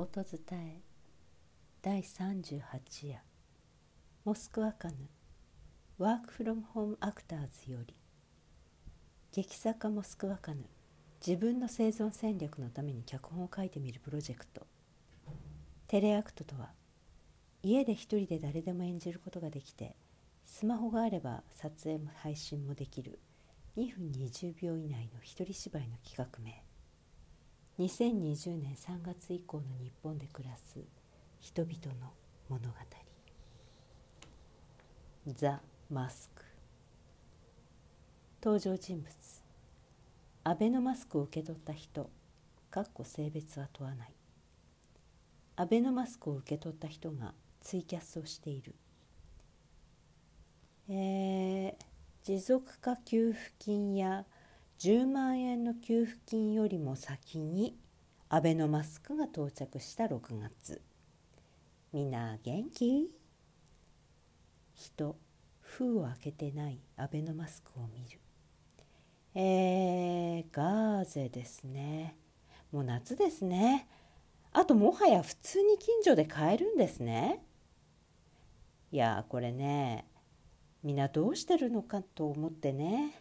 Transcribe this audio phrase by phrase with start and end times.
[0.00, 0.80] 音伝え
[1.82, 2.62] 第38
[3.06, 3.18] 夜。
[4.24, 4.94] モスクワカヌ。
[5.98, 7.94] ワークフロムホームアクターズより。
[9.30, 10.64] 劇作家モスクワカヌ。
[11.20, 14.66] 自分の生存戦略のために脚本を書いてみるプロジェクト。
[15.86, 16.70] テレアクトとは
[17.62, 19.96] 家で一人で誰でも演じることができて
[20.46, 23.18] スマホがあれば撮影も配信もできる。
[23.76, 26.69] 2分20秒以内の一人芝居の企画名。
[27.80, 30.78] 2020年3月以降の日本で暮らす
[31.40, 32.12] 人々の
[32.50, 32.74] 物語。
[35.26, 36.42] ザ・マスク。
[38.44, 39.10] 登場人物。
[40.44, 42.10] アベノマスクを受け取った人。
[42.70, 44.12] かっこ性別は問わない。
[45.56, 48.74] アベノマスクを受け取った人がツイキャスをしている。
[50.90, 51.74] えー、
[52.24, 54.26] 持続化給付金や
[54.80, 57.76] 10万円の給付金よりも先に
[58.30, 60.80] アベノマスクが到着した6月。
[61.92, 63.10] みんな元気？
[64.74, 65.16] 人
[65.60, 68.20] 封を開けてないアベノマスクを見る。
[69.34, 72.16] えー、ガーゼですね。
[72.72, 73.86] もう夏ですね。
[74.54, 77.44] あともはや普通に近所で買えるんですね。
[78.92, 80.06] いやこれね
[80.82, 83.12] みんなどうしてるのかと思ってね。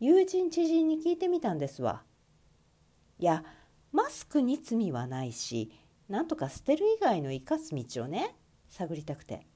[0.00, 2.02] 友人知人に聞いてみたんですわ。
[3.18, 3.42] いや
[3.92, 5.72] マスクに罪はないし
[6.08, 8.36] なんとか捨てる以外の生かす道をね
[8.68, 9.46] 探りたくて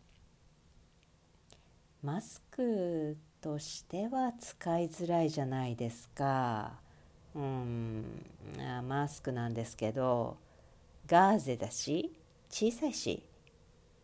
[2.03, 6.73] マスクとしては使いづらいじゃないですか
[7.35, 8.05] うん
[8.89, 10.37] マスクなんですけど
[11.07, 12.13] ガーゼだし
[12.51, 13.23] 小さいし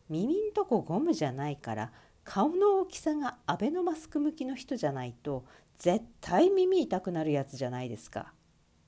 [0.08, 1.92] 耳んとこゴムじゃないから
[2.28, 5.46] 顔の大きさがアベノマスク向きの人じゃないと
[5.78, 8.34] 絶対耳痛くなるやつじゃないですか。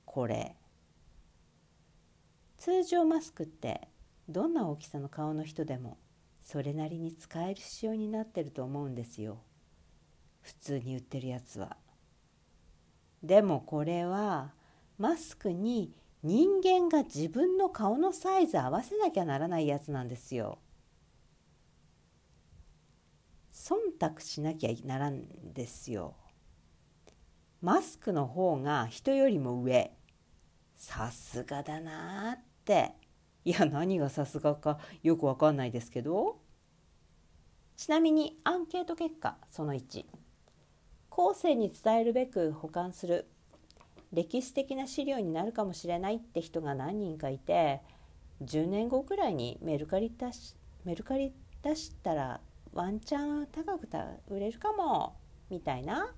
[0.05, 0.55] これ。
[2.59, 3.87] 通常マスクって
[4.29, 5.97] どんな大きさの顔の人でも
[6.39, 9.39] それなりに使える仕様になってると思うんですよ。
[10.43, 11.77] 普通に売ってるやつは。
[13.23, 14.51] でもこれは
[14.99, 20.59] マスクに人間が自分の顔のサイズ合わせなきゃならないやつなんですよ。
[23.53, 26.15] 忖度しなきゃならんですよ。
[27.61, 29.91] マスクの方が人よりも上。
[30.75, 32.93] さすがだなって。
[33.43, 36.39] いや何がさすがかよくわかんないですけど。
[37.77, 40.05] ちなみにアンケート結果その1
[41.09, 43.27] 後世に伝えるべく保管する。
[44.13, 47.81] 歴史的な資料になるかもしれないって人が何人かいて
[48.43, 52.41] 10年後くらいにメルカリ出しメルカリ出したら
[52.73, 53.87] ワンチャン高く
[54.29, 55.15] 売れるかも。
[55.49, 56.13] みたいな。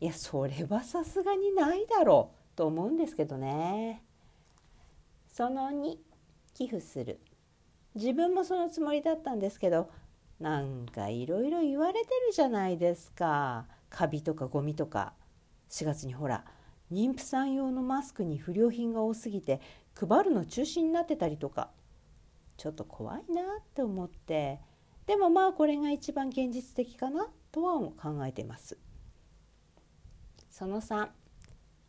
[0.00, 4.02] いやそれはさすがにないだろうと思うんですけどね。
[5.28, 5.98] その2
[6.54, 7.20] 寄付する。
[7.94, 9.90] 自分もそのつもりだったんですけど
[10.38, 13.66] なんかいろいろ言われてるじゃないですか。
[13.88, 15.14] カビとかゴミとか。
[15.70, 16.44] 4月にほら
[16.90, 19.60] 妊婦さん用のマスクに不良品が多すぎて
[19.94, 21.70] 配るの中止になってたりとか。
[22.56, 24.60] ちょっと怖いなって思って。
[25.10, 28.78] でもまあこれが一番現実的かなとは考えています。
[30.48, 31.08] その3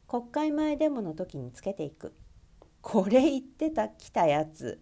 [0.08, 2.16] 国会前デモの時につけていく。
[2.82, 4.82] これ言ってた来たやつ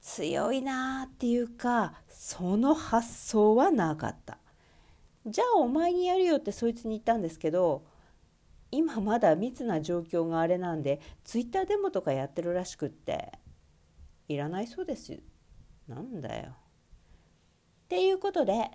[0.00, 4.38] 強いなっていうかその発想はなかった。
[5.26, 7.84] じゃあお前にやるよってそいつに言ったんですけど
[8.70, 13.32] 今まだ密な状況があれなんでツイッターデモとかやってるらしくって
[14.28, 15.18] いらないそうです
[15.88, 16.54] なんだよ。
[17.90, 18.70] っていうことで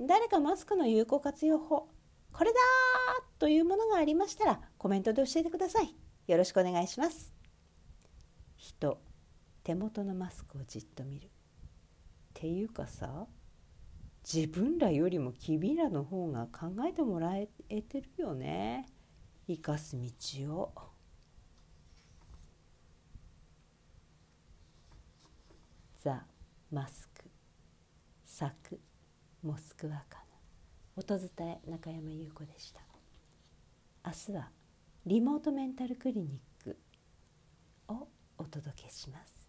[0.00, 1.88] 誰かマスクの有効活用法
[2.32, 2.58] これだ
[3.38, 5.94] というものがありましたらコメントで教えてください。
[6.26, 7.32] よろしくお願いします。
[8.56, 8.98] 人
[9.62, 11.26] 手元のマスクをじっと見る。
[11.26, 11.28] っ
[12.34, 13.28] ていうかさ
[14.24, 17.46] 自分らよりも君らの方が考えてもらえ
[17.82, 18.86] てるよね
[19.46, 20.72] 生かす道を。
[26.02, 26.26] ザ・
[26.72, 27.15] マスク
[28.38, 28.78] 作
[29.42, 30.24] モスクワかな。
[30.94, 32.82] 音伝え中山優子でした。
[34.04, 34.50] 明日は
[35.06, 36.76] リモートメンタルクリニック
[37.88, 39.45] をお届けします。